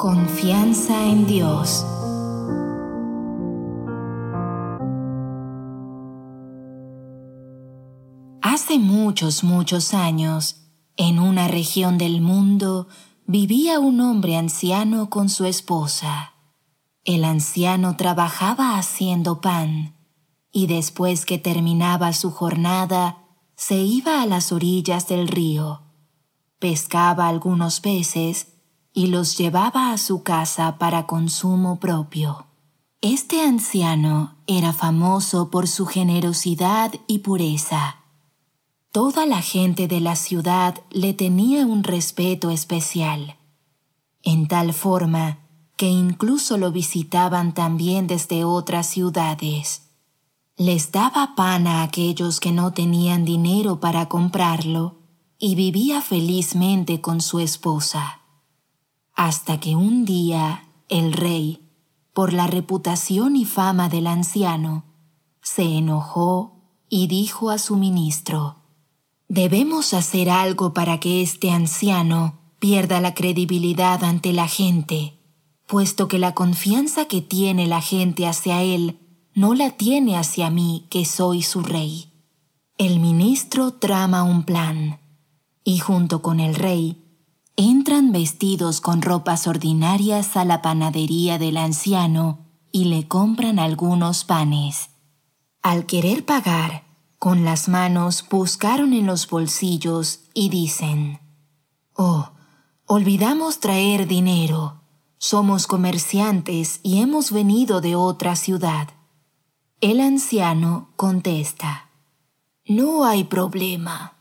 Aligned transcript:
Confianza 0.00 1.04
en 1.04 1.26
Dios. 1.26 1.84
Hace 8.40 8.78
muchos, 8.78 9.44
muchos 9.44 9.92
años, 9.92 10.56
en 10.96 11.18
una 11.18 11.48
región 11.48 11.98
del 11.98 12.22
mundo, 12.22 12.88
vivía 13.26 13.78
un 13.78 14.00
hombre 14.00 14.38
anciano 14.38 15.10
con 15.10 15.28
su 15.28 15.44
esposa. 15.44 16.32
El 17.04 17.22
anciano 17.22 17.98
trabajaba 17.98 18.78
haciendo 18.78 19.42
pan 19.42 19.96
y 20.50 20.66
después 20.66 21.26
que 21.26 21.36
terminaba 21.36 22.14
su 22.14 22.30
jornada, 22.30 23.18
se 23.54 23.76
iba 23.76 24.22
a 24.22 24.26
las 24.26 24.50
orillas 24.50 25.08
del 25.08 25.28
río, 25.28 25.82
pescaba 26.58 27.28
algunos 27.28 27.80
peces 27.80 28.59
y 28.92 29.06
los 29.06 29.36
llevaba 29.38 29.92
a 29.92 29.98
su 29.98 30.22
casa 30.22 30.78
para 30.78 31.06
consumo 31.06 31.78
propio. 31.78 32.46
Este 33.00 33.42
anciano 33.42 34.36
era 34.46 34.72
famoso 34.72 35.50
por 35.50 35.68
su 35.68 35.86
generosidad 35.86 36.92
y 37.06 37.20
pureza. 37.20 37.96
Toda 38.92 39.24
la 39.24 39.40
gente 39.40 39.88
de 39.88 40.00
la 40.00 40.16
ciudad 40.16 40.82
le 40.90 41.14
tenía 41.14 41.64
un 41.64 41.84
respeto 41.84 42.50
especial, 42.50 43.36
en 44.22 44.48
tal 44.48 44.74
forma 44.74 45.38
que 45.76 45.88
incluso 45.88 46.58
lo 46.58 46.72
visitaban 46.72 47.54
también 47.54 48.06
desde 48.06 48.44
otras 48.44 48.86
ciudades. 48.86 49.82
Les 50.58 50.92
daba 50.92 51.34
pan 51.36 51.66
a 51.66 51.82
aquellos 51.82 52.38
que 52.38 52.52
no 52.52 52.74
tenían 52.74 53.24
dinero 53.24 53.80
para 53.80 54.10
comprarlo 54.10 54.98
y 55.38 55.54
vivía 55.54 56.02
felizmente 56.02 57.00
con 57.00 57.22
su 57.22 57.40
esposa. 57.40 58.19
Hasta 59.22 59.60
que 59.60 59.76
un 59.76 60.06
día 60.06 60.64
el 60.88 61.12
rey, 61.12 61.68
por 62.14 62.32
la 62.32 62.46
reputación 62.46 63.36
y 63.36 63.44
fama 63.44 63.90
del 63.90 64.06
anciano, 64.06 64.86
se 65.42 65.62
enojó 65.62 66.62
y 66.88 67.06
dijo 67.06 67.50
a 67.50 67.58
su 67.58 67.76
ministro, 67.76 68.62
Debemos 69.28 69.92
hacer 69.92 70.30
algo 70.30 70.72
para 70.72 71.00
que 71.00 71.20
este 71.20 71.50
anciano 71.50 72.38
pierda 72.58 73.02
la 73.02 73.12
credibilidad 73.12 74.04
ante 74.04 74.32
la 74.32 74.48
gente, 74.48 75.20
puesto 75.66 76.08
que 76.08 76.18
la 76.18 76.32
confianza 76.32 77.04
que 77.04 77.20
tiene 77.20 77.66
la 77.66 77.82
gente 77.82 78.26
hacia 78.26 78.62
él 78.62 79.00
no 79.34 79.52
la 79.52 79.68
tiene 79.72 80.16
hacia 80.16 80.48
mí 80.48 80.86
que 80.88 81.04
soy 81.04 81.42
su 81.42 81.60
rey. 81.60 82.10
El 82.78 83.00
ministro 83.00 83.74
trama 83.74 84.22
un 84.22 84.44
plan, 84.44 84.98
y 85.62 85.76
junto 85.78 86.22
con 86.22 86.40
el 86.40 86.54
rey, 86.54 87.09
entran 87.60 88.10
vestidos 88.10 88.80
con 88.80 89.02
ropas 89.02 89.46
ordinarias 89.46 90.34
a 90.38 90.46
la 90.46 90.62
panadería 90.62 91.38
del 91.38 91.58
anciano 91.58 92.38
y 92.72 92.86
le 92.86 93.06
compran 93.06 93.58
algunos 93.58 94.24
panes. 94.24 94.88
Al 95.60 95.84
querer 95.84 96.24
pagar, 96.24 96.84
con 97.18 97.44
las 97.44 97.68
manos 97.68 98.24
buscaron 98.30 98.94
en 98.94 99.04
los 99.04 99.28
bolsillos 99.28 100.20
y 100.32 100.48
dicen, 100.48 101.20
Oh, 101.94 102.30
olvidamos 102.86 103.60
traer 103.60 104.06
dinero. 104.06 104.80
Somos 105.18 105.66
comerciantes 105.66 106.80
y 106.82 107.02
hemos 107.02 107.30
venido 107.30 107.82
de 107.82 107.94
otra 107.94 108.36
ciudad. 108.36 108.88
El 109.82 110.00
anciano 110.00 110.88
contesta, 110.96 111.90
No 112.64 113.04
hay 113.04 113.24
problema. 113.24 114.14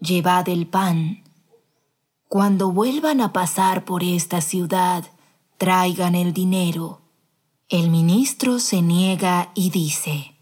Llevad 0.00 0.48
el 0.48 0.68
pan. 0.68 1.19
Cuando 2.30 2.72
vuelvan 2.72 3.20
a 3.20 3.34
pasar 3.34 3.84
por 3.84 4.02
esta 4.02 4.40
ciudad, 4.40 5.04
traigan 5.58 6.14
el 6.14 6.32
dinero. 6.32 7.02
El 7.68 7.90
ministro 7.90 8.58
se 8.58 8.80
niega 8.80 9.52
y 9.54 9.68
dice, 9.68 10.34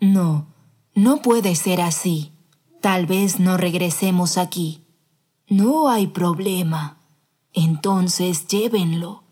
No, 0.00 0.46
no 0.94 1.18
puede 1.18 1.54
ser 1.54 1.82
así. 1.82 2.32
Tal 2.80 3.04
vez 3.04 3.40
no 3.40 3.58
regresemos 3.58 4.38
aquí. 4.38 4.86
No 5.46 5.90
hay 5.90 6.06
problema. 6.06 6.96
Entonces 7.52 8.46
llévenlo. 8.46 9.24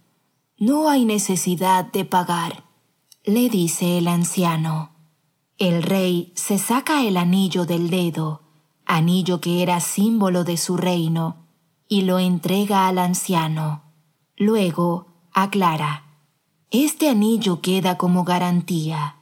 No 0.58 0.90
hay 0.90 1.06
necesidad 1.06 1.90
de 1.90 2.04
pagar 2.04 2.64
le 3.24 3.48
dice 3.48 3.96
el 3.96 4.08
anciano. 4.08 4.90
El 5.56 5.82
rey 5.82 6.32
se 6.36 6.58
saca 6.58 7.04
el 7.04 7.16
anillo 7.16 7.64
del 7.64 7.88
dedo, 7.88 8.42
anillo 8.84 9.40
que 9.40 9.62
era 9.62 9.80
símbolo 9.80 10.44
de 10.44 10.58
su 10.58 10.76
reino, 10.76 11.43
y 11.94 12.02
lo 12.02 12.18
entrega 12.18 12.88
al 12.88 12.98
anciano. 12.98 13.82
Luego 14.36 15.28
aclara, 15.32 16.02
este 16.72 17.08
anillo 17.08 17.60
queda 17.60 17.96
como 17.96 18.24
garantía. 18.24 19.18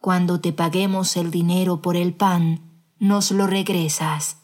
Cuando 0.00 0.38
te 0.40 0.52
paguemos 0.52 1.16
el 1.16 1.32
dinero 1.32 1.82
por 1.82 1.96
el 1.96 2.14
pan, 2.14 2.60
nos 3.00 3.32
lo 3.32 3.48
regresas. 3.48 4.36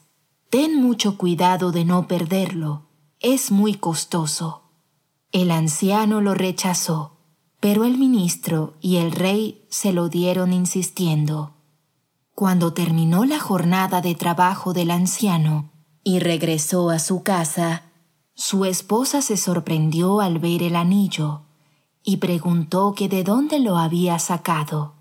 Ten 0.49 0.75
mucho 0.75 1.17
cuidado 1.17 1.71
de 1.71 1.85
no 1.85 2.05
perderlo, 2.05 2.89
es 3.21 3.49
muy 3.49 3.75
costoso. 3.75 4.63
El 5.31 5.49
anciano 5.49 6.19
lo 6.19 6.33
rechazó 6.33 7.19
pero 7.59 7.83
el 7.83 7.97
ministro 7.97 8.75
y 8.79 8.97
el 8.97 9.11
rey 9.11 9.65
se 9.69 9.91
lo 9.91 10.09
dieron 10.09 10.53
insistiendo. 10.53 11.55
Cuando 12.33 12.73
terminó 12.73 13.25
la 13.25 13.39
jornada 13.39 14.01
de 14.01 14.15
trabajo 14.15 14.73
del 14.73 14.91
anciano 14.91 15.71
y 16.03 16.19
regresó 16.19 16.89
a 16.89 16.99
su 16.99 17.23
casa, 17.23 17.83
su 18.33 18.65
esposa 18.65 19.21
se 19.21 19.37
sorprendió 19.37 20.21
al 20.21 20.39
ver 20.39 20.63
el 20.63 20.75
anillo 20.75 21.41
y 22.03 22.17
preguntó 22.17 22.93
que 22.95 23.09
de 23.09 23.23
dónde 23.23 23.59
lo 23.59 23.77
había 23.77 24.17
sacado, 24.19 24.93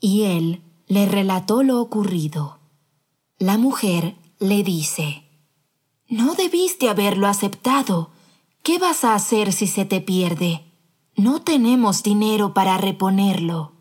y 0.00 0.22
él 0.22 0.62
le 0.86 1.06
relató 1.06 1.62
lo 1.62 1.80
ocurrido. 1.80 2.58
La 3.38 3.58
mujer 3.58 4.14
le 4.38 4.62
dice, 4.62 5.24
No 6.08 6.34
debiste 6.34 6.88
haberlo 6.88 7.26
aceptado. 7.26 8.10
¿Qué 8.62 8.78
vas 8.78 9.04
a 9.04 9.14
hacer 9.14 9.52
si 9.52 9.66
se 9.66 9.84
te 9.84 10.00
pierde? 10.00 10.64
No 11.16 11.42
tenemos 11.42 12.02
dinero 12.02 12.54
para 12.54 12.78
reponerlo. 12.78 13.72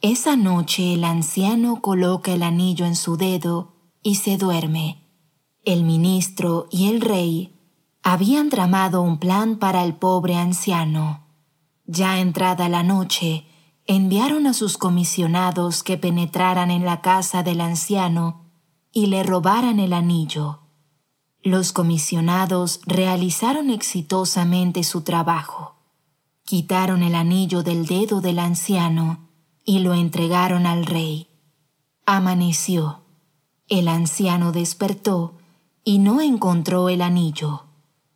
Esa 0.00 0.36
noche 0.36 0.94
el 0.94 1.04
anciano 1.04 1.80
coloca 1.80 2.32
el 2.32 2.42
anillo 2.42 2.86
en 2.86 2.94
su 2.94 3.16
dedo 3.16 3.74
y 4.02 4.14
se 4.14 4.36
duerme. 4.36 5.07
El 5.64 5.84
ministro 5.84 6.68
y 6.70 6.88
el 6.88 7.00
rey 7.00 7.54
habían 8.02 8.48
tramado 8.48 9.02
un 9.02 9.18
plan 9.18 9.56
para 9.56 9.84
el 9.84 9.94
pobre 9.94 10.36
anciano. 10.36 11.26
Ya 11.86 12.20
entrada 12.20 12.68
la 12.68 12.82
noche, 12.82 13.44
enviaron 13.86 14.46
a 14.46 14.54
sus 14.54 14.78
comisionados 14.78 15.82
que 15.82 15.96
penetraran 15.96 16.70
en 16.70 16.84
la 16.84 17.00
casa 17.00 17.42
del 17.42 17.60
anciano 17.60 18.44
y 18.92 19.06
le 19.06 19.22
robaran 19.22 19.80
el 19.80 19.92
anillo. 19.92 20.60
Los 21.42 21.72
comisionados 21.72 22.80
realizaron 22.84 23.70
exitosamente 23.70 24.84
su 24.84 25.02
trabajo. 25.02 25.76
Quitaron 26.44 27.02
el 27.02 27.14
anillo 27.14 27.62
del 27.62 27.86
dedo 27.86 28.20
del 28.20 28.38
anciano 28.38 29.28
y 29.64 29.80
lo 29.80 29.94
entregaron 29.94 30.66
al 30.66 30.84
rey. 30.84 31.28
Amaneció. 32.06 33.02
El 33.68 33.88
anciano 33.88 34.52
despertó 34.52 35.37
y 35.84 35.98
no 35.98 36.20
encontró 36.20 36.88
el 36.88 37.02
anillo. 37.02 37.64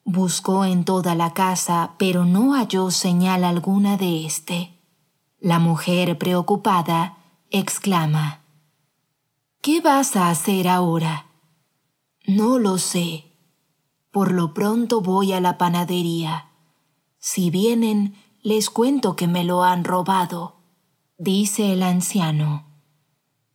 Buscó 0.04 0.64
en 0.64 0.84
toda 0.84 1.14
la 1.14 1.32
casa, 1.32 1.94
pero 1.98 2.24
no 2.24 2.54
halló 2.54 2.90
señal 2.90 3.44
alguna 3.44 3.96
de 3.96 4.26
éste. 4.26 4.78
La 5.38 5.58
mujer, 5.58 6.18
preocupada, 6.18 7.18
exclama, 7.50 8.42
¿Qué 9.62 9.80
vas 9.80 10.16
a 10.16 10.28
hacer 10.28 10.66
ahora? 10.66 11.26
No 12.26 12.58
lo 12.58 12.78
sé. 12.78 13.26
Por 14.10 14.32
lo 14.32 14.54
pronto 14.54 15.00
voy 15.02 15.32
a 15.34 15.40
la 15.40 15.56
panadería. 15.56 16.48
Si 17.20 17.48
vienen, 17.50 18.16
les 18.42 18.70
cuento 18.70 19.14
que 19.14 19.28
me 19.28 19.44
lo 19.44 19.62
han 19.62 19.84
robado, 19.84 20.56
dice 21.16 21.72
el 21.72 21.84
anciano. 21.84 22.64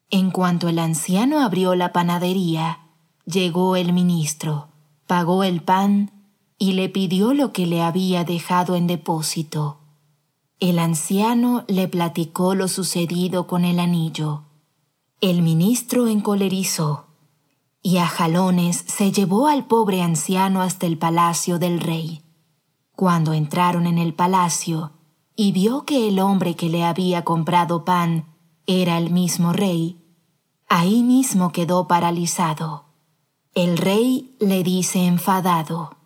En 0.10 0.32
cuanto 0.32 0.70
el 0.70 0.80
anciano 0.80 1.42
abrió 1.42 1.76
la 1.76 1.92
panadería, 1.92 2.87
llegó 3.28 3.76
el 3.76 3.92
ministro, 3.92 4.70
pagó 5.06 5.44
el 5.44 5.62
pan 5.62 6.12
y 6.58 6.74
le 6.74 6.88
pidió 6.88 7.34
lo 7.34 7.52
que 7.52 7.68
le 7.68 7.82
había 7.82 8.24
dejado 8.24 8.76
en 8.76 8.88
depósito. 8.88 9.80
El 10.60 10.80
anciano 10.80 11.66
le 11.68 11.88
platicó 11.88 12.56
lo 12.56 12.68
sucedido 12.68 13.46
con 13.46 13.66
el 13.66 13.80
anillo. 13.80 14.44
El 15.20 15.42
ministro 15.42 16.08
encolerizó 16.08 17.06
y 17.84 17.98
a 17.98 18.08
jalones 18.08 18.84
se 18.88 19.12
llevó 19.12 19.48
al 19.48 19.66
pobre 19.66 20.02
anciano 20.02 20.62
hasta 20.62 20.88
el 20.88 20.98
palacio 20.98 21.60
del 21.60 21.80
rey. 21.80 22.24
Cuando 22.96 23.34
entraron 23.34 23.88
en 23.88 23.98
el 23.98 24.14
palacio 24.14 24.94
y 25.36 25.52
vio 25.52 25.84
que 25.84 26.08
el 26.08 26.20
hombre 26.20 26.56
que 26.56 26.70
le 26.70 26.84
había 26.86 27.24
comprado 27.24 27.84
pan 27.84 28.26
era 28.66 28.98
el 28.98 29.12
mismo 29.12 29.54
rey, 29.54 30.02
ahí 30.70 31.04
mismo 31.04 31.52
quedó 31.52 31.88
paralizado. 31.88 32.87
El 33.58 33.80
rey 33.80 34.36
le 34.40 34.62
dice 34.62 35.08
enfadado, 35.08 35.98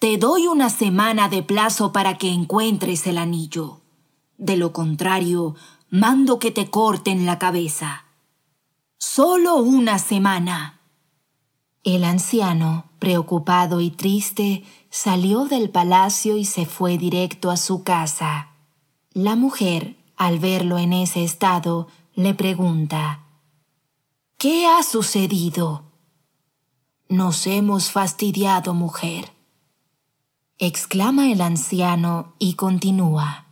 te 0.00 0.16
doy 0.16 0.48
una 0.48 0.68
semana 0.68 1.28
de 1.28 1.44
plazo 1.44 1.92
para 1.92 2.18
que 2.18 2.32
encuentres 2.32 3.06
el 3.06 3.18
anillo. 3.18 3.82
De 4.36 4.56
lo 4.56 4.72
contrario, 4.72 5.54
mando 5.90 6.40
que 6.40 6.50
te 6.50 6.70
corten 6.70 7.24
la 7.24 7.38
cabeza. 7.38 8.06
Solo 8.98 9.58
una 9.58 10.00
semana. 10.00 10.80
El 11.84 12.02
anciano, 12.02 12.86
preocupado 12.98 13.80
y 13.80 13.92
triste, 13.92 14.64
salió 14.90 15.44
del 15.44 15.70
palacio 15.70 16.36
y 16.36 16.44
se 16.44 16.66
fue 16.66 16.98
directo 16.98 17.52
a 17.52 17.56
su 17.56 17.84
casa. 17.84 18.48
La 19.12 19.36
mujer, 19.36 19.94
al 20.16 20.40
verlo 20.40 20.78
en 20.78 20.94
ese 20.94 21.22
estado, 21.22 21.86
le 22.16 22.34
pregunta, 22.34 23.20
¿Qué 24.36 24.66
ha 24.66 24.82
sucedido? 24.82 25.91
Nos 27.12 27.46
hemos 27.46 27.90
fastidiado, 27.90 28.72
mujer. 28.72 29.34
exclama 30.56 31.30
el 31.30 31.42
anciano 31.42 32.32
y 32.38 32.54
continúa. 32.54 33.48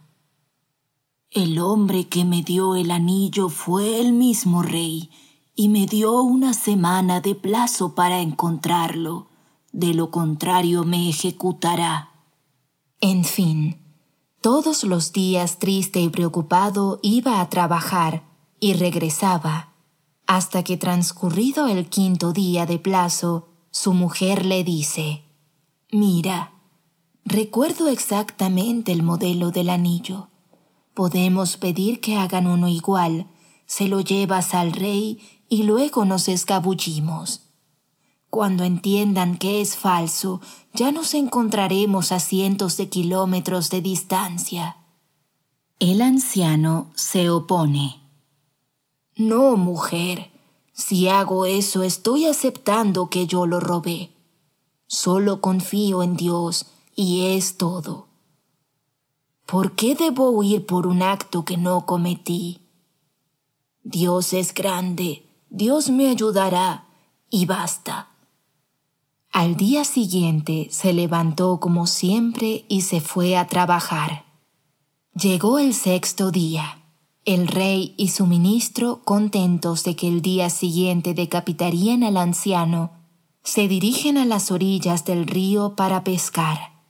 El 1.31 1.59
hombre 1.59 2.09
que 2.09 2.25
me 2.25 2.43
dio 2.43 2.75
el 2.75 2.91
anillo 2.91 3.51
fue 3.51 4.01
el 4.01 4.15
mismo 4.15 4.63
rey 4.63 5.11
y 5.55 5.69
me 5.69 5.85
dio 5.85 6.23
una 6.23 6.55
semana 6.55 7.21
de 7.21 7.35
plazo 7.35 7.95
para 7.95 8.23
encontrarlo. 8.23 9.29
De 9.73 9.93
lo 9.93 10.11
contrario 10.11 10.85
me 10.85 11.11
ejecutará. 11.11 12.13
En 13.03 13.25
fin, 13.25 13.77
todos 14.41 14.85
los 14.85 15.13
días 15.13 15.59
triste 15.59 16.01
y 16.01 16.09
preocupado 16.09 16.99
iba 17.03 17.43
a 17.43 17.51
trabajar 17.51 18.23
y 18.59 18.73
regresaba, 18.73 19.75
hasta 20.27 20.63
que 20.63 20.79
transcurrido 20.79 21.67
el 21.67 21.91
quinto 21.91 22.33
día 22.33 22.65
de 22.65 22.79
plazo, 22.79 23.49
su 23.71 23.93
mujer 23.93 24.47
le 24.47 24.65
dice, 24.65 25.23
Mira, 25.93 26.53
recuerdo 27.25 27.89
exactamente 27.89 28.93
el 28.93 29.03
modelo 29.03 29.51
del 29.51 29.71
anillo. 29.71 30.29
Podemos 30.95 31.57
pedir 31.57 32.01
que 32.01 32.17
hagan 32.17 32.47
uno 32.47 32.69
igual, 32.69 33.27
se 33.67 33.89
lo 33.89 34.01
llevas 34.01 34.55
al 34.55 34.73
rey 34.73 35.21
y 35.49 35.65
luego 35.65 36.05
nos 36.05 36.29
escabullimos. 36.29 37.43
Cuando 38.31 38.63
entiendan 38.63 39.37
que 39.37 39.61
es 39.61 39.77
falso, 39.77 40.41
ya 40.73 40.93
nos 40.93 41.15
encontraremos 41.15 42.13
a 42.13 42.21
cientos 42.21 42.77
de 42.77 42.89
kilómetros 42.89 43.71
de 43.71 43.81
distancia. 43.81 44.77
El 45.81 46.01
anciano 46.01 46.91
se 46.95 47.29
opone. 47.31 48.01
No, 49.17 49.57
mujer, 49.57 50.30
si 50.81 51.09
hago 51.09 51.47
eso 51.47 51.83
estoy 51.83 52.27
aceptando 52.27 53.09
que 53.11 53.27
yo 53.27 53.47
lo 53.47 53.61
robé. 53.61 54.11
Solo 54.87 55.41
confío 55.41 56.03
en 56.03 56.17
Dios 56.17 56.67
y 56.97 57.37
es 57.37 57.57
todo. 57.57 58.09
¿Por 59.47 59.73
qué 59.73 59.95
debo 59.95 60.31
huir 60.31 60.67
por 60.67 60.87
un 60.87 61.03
acto 61.03 61.45
que 61.45 61.57
no 61.57 61.87
cometí? 61.87 62.61
Dios 63.83 64.33
es 64.33 64.55
grande 64.55 65.31
Dios 65.53 65.91
me 65.91 66.09
ayudará 66.09 66.87
y 67.29 67.45
basta. 67.45 68.11
Al 69.33 69.57
día 69.57 69.85
siguiente 69.85 70.69
se 70.71 70.93
levantó 70.93 71.59
como 71.59 71.89
siempre 71.89 72.65
y 72.69 72.83
se 72.83 73.01
fue 73.01 73.37
a 73.37 73.49
trabajar. 73.49 74.27
Llegó 75.13 75.59
el 75.59 75.75
sexto 75.75 76.31
día. 76.31 76.80
El 77.27 77.49
rey 77.49 77.95
y 77.99 78.09
su 78.09 78.27
ministro, 78.27 79.03
contentos 79.05 79.85
de 79.85 79.95
que 79.95 80.09
el 80.09 80.23
día 80.23 80.49
siguiente 80.49 81.13
decapitarían 81.13 82.03
al 82.03 82.17
anciano, 82.17 82.93
se 83.43 83.69
dirigen 83.69 84.17
a 84.17 84.25
las 84.25 84.51
orillas 84.51 85.05
del 85.05 85.27
río 85.27 85.77
para 85.77 86.03
pescar. 86.03 86.81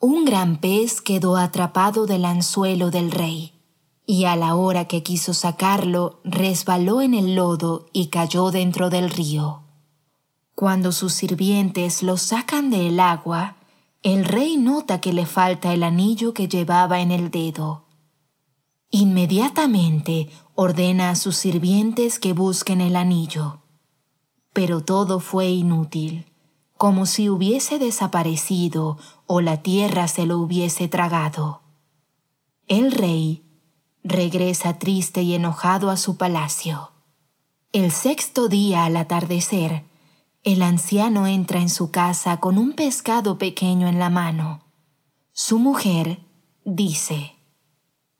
Un 0.00 0.24
gran 0.24 0.60
pez 0.60 1.00
quedó 1.00 1.36
atrapado 1.36 2.06
del 2.06 2.24
anzuelo 2.24 2.90
del 2.90 3.12
rey 3.12 3.52
y 4.04 4.24
a 4.24 4.34
la 4.34 4.56
hora 4.56 4.86
que 4.86 5.04
quiso 5.04 5.32
sacarlo 5.32 6.20
resbaló 6.24 7.00
en 7.00 7.14
el 7.14 7.36
lodo 7.36 7.86
y 7.92 8.08
cayó 8.08 8.50
dentro 8.50 8.90
del 8.90 9.10
río. 9.10 9.62
Cuando 10.56 10.90
sus 10.90 11.12
sirvientes 11.12 12.02
lo 12.02 12.16
sacan 12.16 12.70
del 12.70 12.98
agua, 12.98 13.56
el 14.02 14.24
rey 14.24 14.56
nota 14.56 15.00
que 15.00 15.12
le 15.12 15.24
falta 15.24 15.72
el 15.72 15.84
anillo 15.84 16.34
que 16.34 16.48
llevaba 16.48 17.00
en 17.00 17.12
el 17.12 17.30
dedo. 17.30 17.81
Inmediatamente 18.94 20.28
ordena 20.54 21.08
a 21.08 21.14
sus 21.14 21.36
sirvientes 21.36 22.18
que 22.18 22.34
busquen 22.34 22.82
el 22.82 22.94
anillo. 22.94 23.62
Pero 24.52 24.84
todo 24.84 25.18
fue 25.18 25.48
inútil, 25.48 26.26
como 26.76 27.06
si 27.06 27.30
hubiese 27.30 27.78
desaparecido 27.78 28.98
o 29.26 29.40
la 29.40 29.62
tierra 29.62 30.08
se 30.08 30.26
lo 30.26 30.38
hubiese 30.38 30.88
tragado. 30.88 31.62
El 32.68 32.92
rey 32.92 33.42
regresa 34.04 34.78
triste 34.78 35.22
y 35.22 35.34
enojado 35.34 35.88
a 35.88 35.96
su 35.96 36.18
palacio. 36.18 36.90
El 37.72 37.92
sexto 37.92 38.48
día 38.48 38.84
al 38.84 38.98
atardecer, 38.98 39.84
el 40.42 40.60
anciano 40.60 41.26
entra 41.26 41.60
en 41.60 41.70
su 41.70 41.90
casa 41.90 42.40
con 42.40 42.58
un 42.58 42.74
pescado 42.74 43.38
pequeño 43.38 43.88
en 43.88 43.98
la 43.98 44.10
mano. 44.10 44.66
Su 45.32 45.58
mujer 45.58 46.18
dice, 46.66 47.36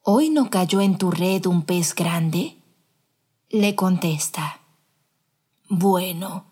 ¿Hoy 0.04 0.30
no 0.30 0.50
cayó 0.50 0.80
en 0.80 0.98
tu 0.98 1.12
red 1.12 1.46
un 1.46 1.62
pez 1.62 1.94
grande? 1.94 2.56
Le 3.50 3.76
contesta, 3.76 4.60
Bueno, 5.68 6.46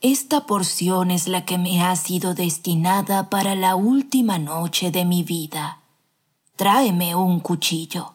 esta 0.00 0.46
porción 0.46 1.10
es 1.10 1.28
la 1.28 1.44
que 1.44 1.58
me 1.58 1.82
ha 1.82 1.94
sido 1.96 2.32
destinada 2.32 3.28
para 3.28 3.54
la 3.54 3.76
última 3.76 4.38
noche 4.38 4.90
de 4.90 5.04
mi 5.04 5.22
vida. 5.22 5.82
Tráeme 6.56 7.14
un 7.14 7.40
cuchillo. 7.40 8.14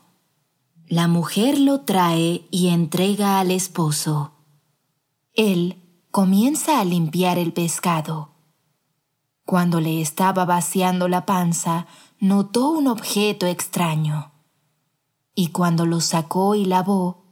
La 0.87 1.07
mujer 1.07 1.59
lo 1.59 1.81
trae 1.81 2.47
y 2.49 2.69
entrega 2.69 3.39
al 3.39 3.51
esposo. 3.51 4.31
Él 5.35 5.77
comienza 6.09 6.79
a 6.79 6.85
limpiar 6.85 7.37
el 7.37 7.53
pescado. 7.53 8.31
Cuando 9.45 9.79
le 9.79 10.01
estaba 10.01 10.43
vaciando 10.45 11.07
la 11.07 11.27
panza, 11.27 11.85
notó 12.19 12.71
un 12.71 12.87
objeto 12.87 13.45
extraño. 13.45 14.31
Y 15.35 15.47
cuando 15.47 15.85
lo 15.85 16.01
sacó 16.01 16.55
y 16.55 16.65
lavó, 16.65 17.25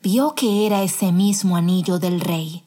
vio 0.00 0.34
que 0.34 0.66
era 0.66 0.82
ese 0.82 1.12
mismo 1.12 1.56
anillo 1.56 1.98
del 1.98 2.20
rey. 2.20 2.64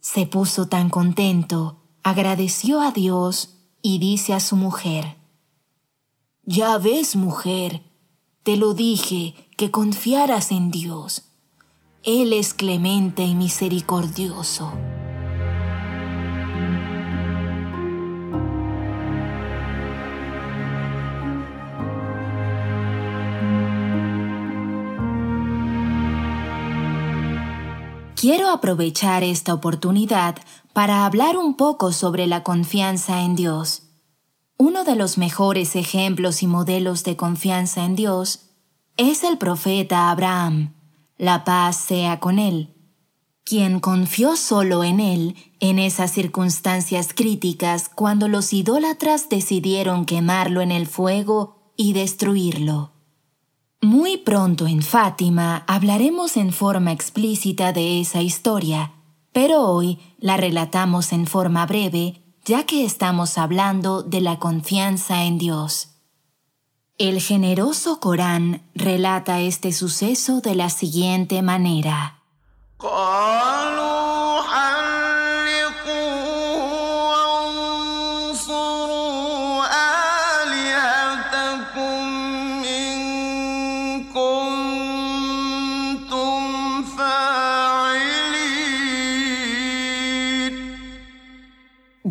Se 0.00 0.26
puso 0.26 0.66
tan 0.66 0.90
contento, 0.90 1.82
agradeció 2.02 2.80
a 2.80 2.90
Dios 2.90 3.58
y 3.82 3.98
dice 3.98 4.34
a 4.34 4.40
su 4.40 4.56
mujer, 4.56 5.16
Ya 6.44 6.78
ves, 6.78 7.16
mujer, 7.16 7.82
te 8.42 8.56
lo 8.56 8.74
dije 8.74 9.34
que 9.56 9.70
confiaras 9.70 10.50
en 10.50 10.70
Dios. 10.70 11.24
Él 12.02 12.32
es 12.32 12.54
clemente 12.54 13.24
y 13.24 13.34
misericordioso. 13.34 14.72
Quiero 28.20 28.50
aprovechar 28.50 29.24
esta 29.24 29.54
oportunidad 29.54 30.36
para 30.74 31.06
hablar 31.06 31.38
un 31.38 31.54
poco 31.54 31.90
sobre 31.90 32.26
la 32.26 32.42
confianza 32.42 33.22
en 33.22 33.34
Dios. 33.34 33.84
Uno 34.58 34.84
de 34.84 34.94
los 34.94 35.16
mejores 35.16 35.74
ejemplos 35.74 36.42
y 36.42 36.46
modelos 36.46 37.02
de 37.02 37.16
confianza 37.16 37.82
en 37.82 37.96
Dios 37.96 38.50
es 38.98 39.24
el 39.24 39.38
profeta 39.38 40.10
Abraham, 40.10 40.74
la 41.16 41.44
paz 41.44 41.76
sea 41.76 42.20
con 42.20 42.38
él, 42.38 42.74
quien 43.42 43.80
confió 43.80 44.36
solo 44.36 44.84
en 44.84 45.00
él 45.00 45.34
en 45.58 45.78
esas 45.78 46.10
circunstancias 46.10 47.14
críticas 47.14 47.88
cuando 47.88 48.28
los 48.28 48.52
idólatras 48.52 49.30
decidieron 49.30 50.04
quemarlo 50.04 50.60
en 50.60 50.72
el 50.72 50.86
fuego 50.86 51.72
y 51.74 51.94
destruirlo. 51.94 52.99
Muy 53.82 54.18
pronto 54.18 54.66
en 54.66 54.82
Fátima 54.82 55.64
hablaremos 55.66 56.36
en 56.36 56.52
forma 56.52 56.92
explícita 56.92 57.72
de 57.72 58.00
esa 58.00 58.20
historia, 58.20 58.92
pero 59.32 59.62
hoy 59.62 59.98
la 60.18 60.36
relatamos 60.36 61.14
en 61.14 61.26
forma 61.26 61.64
breve 61.64 62.22
ya 62.44 62.64
que 62.64 62.84
estamos 62.84 63.38
hablando 63.38 64.02
de 64.02 64.20
la 64.20 64.38
confianza 64.38 65.24
en 65.24 65.38
Dios. 65.38 65.88
El 66.98 67.20
generoso 67.20 68.00
Corán 68.00 68.62
relata 68.74 69.40
este 69.40 69.72
suceso 69.72 70.40
de 70.42 70.54
la 70.54 70.68
siguiente 70.68 71.40
manera. 71.40 72.22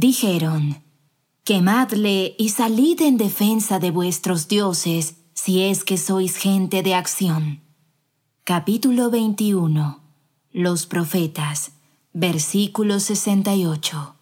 Dijeron, 0.01 0.81
Quemadle 1.43 2.33
y 2.39 2.49
salid 2.51 3.01
en 3.01 3.17
defensa 3.17 3.79
de 3.79 3.91
vuestros 3.91 4.47
dioses, 4.47 5.17
si 5.33 5.63
es 5.63 5.83
que 5.83 5.97
sois 5.97 6.37
gente 6.37 6.83
de 6.83 6.95
acción. 6.95 7.59
Capítulo 8.45 9.09
21. 9.09 9.99
Los 10.53 10.85
profetas. 10.85 11.73
Versículo 12.13 13.01
68. 13.01 14.15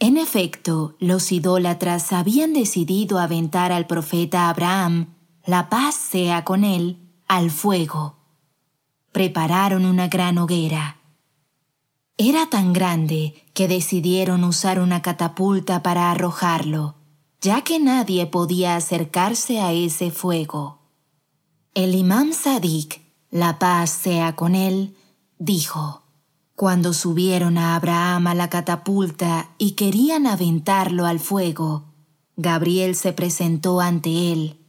En 0.00 0.16
efecto, 0.16 0.96
los 0.98 1.30
idólatras 1.30 2.12
habían 2.12 2.52
decidido 2.52 3.20
aventar 3.20 3.70
al 3.70 3.86
profeta 3.86 4.48
Abraham, 4.48 5.14
la 5.46 5.68
paz 5.68 5.94
sea 5.94 6.42
con 6.42 6.64
él, 6.64 6.98
al 7.28 7.52
fuego. 7.52 8.16
Prepararon 9.12 9.84
una 9.84 10.08
gran 10.08 10.36
hoguera. 10.36 11.03
Era 12.16 12.48
tan 12.48 12.72
grande 12.72 13.34
que 13.54 13.66
decidieron 13.66 14.44
usar 14.44 14.78
una 14.78 15.02
catapulta 15.02 15.82
para 15.82 16.12
arrojarlo, 16.12 16.94
ya 17.40 17.62
que 17.62 17.80
nadie 17.80 18.26
podía 18.26 18.76
acercarse 18.76 19.60
a 19.60 19.72
ese 19.72 20.12
fuego. 20.12 20.78
El 21.74 21.96
imam 21.96 22.32
Sadik, 22.32 23.02
la 23.30 23.58
paz 23.58 23.90
sea 23.90 24.36
con 24.36 24.54
él, 24.54 24.96
dijo, 25.38 26.04
cuando 26.54 26.92
subieron 26.92 27.58
a 27.58 27.74
Abraham 27.74 28.28
a 28.28 28.34
la 28.36 28.48
catapulta 28.48 29.50
y 29.58 29.72
querían 29.72 30.28
aventarlo 30.28 31.06
al 31.06 31.18
fuego, 31.18 31.94
Gabriel 32.36 32.94
se 32.94 33.12
presentó 33.12 33.80
ante 33.80 34.32
él 34.32 34.60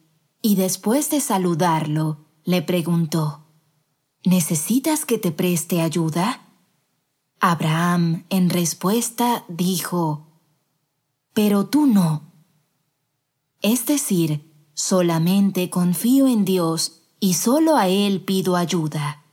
y 0.42 0.56
después 0.56 1.12
de 1.12 1.22
saludarlo, 1.22 2.25
le 2.44 2.64
preguntó, 2.64 3.46
¿Necesitas 4.24 5.06
que 5.06 5.20
te 5.20 5.32
preste 5.32 5.82
ayuda? 5.82 6.45
Abraham, 7.52 8.25
en 8.30 8.50
respuesta, 8.50 9.46
dijo, 9.48 10.28
Pero 11.34 11.68
tú 11.68 11.86
no. 11.86 12.34
Es 13.62 13.86
decir, 13.86 14.52
solamente 14.74 15.70
confío 15.70 16.28
en 16.28 16.46
Dios 16.46 17.02
y 17.20 17.34
solo 17.34 17.78
a 17.78 17.88
Él 17.88 18.22
pido 18.22 18.56
ayuda 18.56 19.25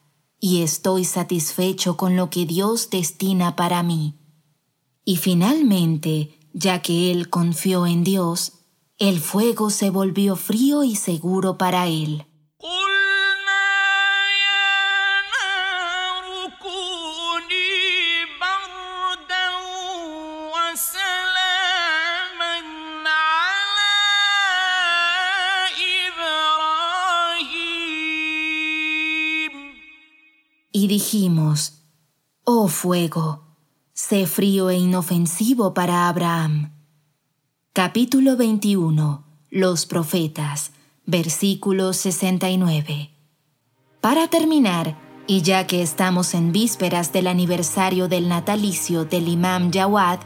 y 0.44 0.62
estoy 0.62 1.04
satisfecho 1.04 1.96
con 1.96 2.16
lo 2.16 2.28
que 2.28 2.46
Dios 2.46 2.90
destina 2.90 3.54
para 3.54 3.84
mí. 3.84 4.18
Y 5.04 5.16
finalmente, 5.18 6.36
ya 6.52 6.82
que 6.82 7.12
él 7.12 7.30
confió 7.30 7.86
en 7.86 8.02
Dios, 8.02 8.64
el 8.98 9.20
fuego 9.20 9.70
se 9.70 9.90
volvió 9.90 10.34
frío 10.34 10.82
y 10.82 10.96
seguro 10.96 11.58
para 11.58 11.86
él. 11.86 12.26
Y 30.72 30.88
dijimos, 30.88 31.82
Oh 32.44 32.66
fuego, 32.68 33.44
sé 33.92 34.26
frío 34.26 34.70
e 34.70 34.76
inofensivo 34.76 35.74
para 35.74 36.08
Abraham. 36.08 36.72
Capítulo 37.72 38.36
21. 38.36 39.24
Los 39.50 39.86
profetas. 39.86 40.72
Versículo 41.04 41.92
69. 41.92 43.10
Para 44.00 44.28
terminar, 44.28 44.96
y 45.26 45.42
ya 45.42 45.66
que 45.66 45.82
estamos 45.82 46.34
en 46.34 46.52
vísperas 46.52 47.12
del 47.12 47.26
aniversario 47.26 48.08
del 48.08 48.28
natalicio 48.28 49.04
del 49.04 49.28
imam 49.28 49.70
Jawad, 49.70 50.20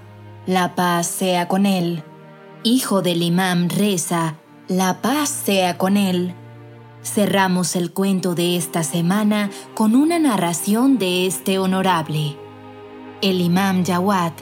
la 0.46 0.74
paz 0.74 1.06
sea 1.06 1.48
con 1.48 1.66
él, 1.66 2.02
hijo 2.62 3.02
del 3.02 3.22
imam 3.22 3.68
Reza, 3.68 4.36
la 4.68 5.02
paz 5.02 5.28
sea 5.28 5.76
con 5.76 5.96
él, 5.96 6.34
Cerramos 7.06 7.76
el 7.76 7.92
cuento 7.92 8.34
de 8.34 8.56
esta 8.56 8.82
semana 8.82 9.50
con 9.74 9.94
una 9.94 10.18
narración 10.18 10.98
de 10.98 11.28
este 11.28 11.60
honorable. 11.60 12.36
El 13.22 13.40
imam 13.40 13.84
Jawad, 13.84 14.32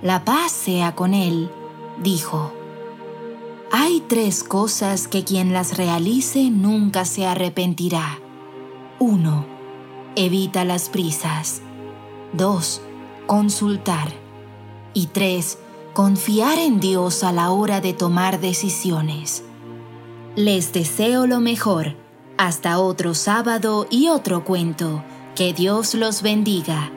la 0.00 0.24
paz 0.24 0.50
sea 0.50 0.94
con 0.94 1.12
él, 1.12 1.50
dijo, 2.02 2.50
Hay 3.70 4.02
tres 4.08 4.42
cosas 4.42 5.06
que 5.06 5.22
quien 5.22 5.52
las 5.52 5.76
realice 5.76 6.50
nunca 6.50 7.04
se 7.04 7.26
arrepentirá. 7.26 8.18
1. 9.00 9.46
Evita 10.16 10.64
las 10.64 10.88
prisas. 10.88 11.60
2. 12.32 12.80
Consultar. 13.26 14.08
Y 14.94 15.08
3. 15.08 15.58
Confiar 15.92 16.58
en 16.58 16.80
Dios 16.80 17.22
a 17.22 17.32
la 17.32 17.50
hora 17.50 17.82
de 17.82 17.92
tomar 17.92 18.40
decisiones. 18.40 19.44
Les 20.36 20.72
deseo 20.72 21.26
lo 21.26 21.40
mejor 21.40 22.02
hasta 22.36 22.78
otro 22.78 23.14
sábado 23.14 23.86
y 23.90 24.08
otro 24.08 24.44
cuento. 24.44 25.04
Que 25.34 25.52
Dios 25.52 25.94
los 25.94 26.22
bendiga. 26.22 26.92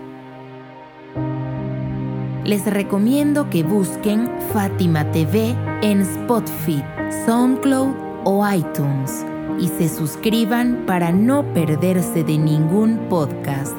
Les 2.43 2.65
recomiendo 2.65 3.49
que 3.49 3.63
busquen 3.63 4.31
Fátima 4.53 5.11
TV 5.11 5.55
en 5.81 6.01
Spotify, 6.01 6.83
SoundCloud 7.25 7.93
o 8.23 8.47
iTunes 8.49 9.25
y 9.59 9.67
se 9.67 9.89
suscriban 9.89 10.83
para 10.85 11.11
no 11.11 11.43
perderse 11.53 12.23
de 12.23 12.37
ningún 12.37 13.07
podcast. 13.09 13.75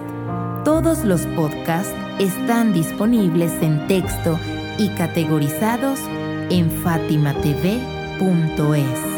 Todos 0.65 1.05
los 1.05 1.25
podcasts 1.29 1.95
están 2.19 2.73
disponibles 2.73 3.53
en 3.63 3.87
texto 3.87 4.39
y 4.79 4.89
categorizados 4.91 6.01
en 6.51 6.71
fatimatv.es. 6.71 9.18